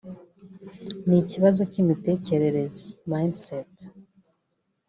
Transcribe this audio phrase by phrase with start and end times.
[1.07, 3.73] ni ikibazo cy’imitekerereze (mindset)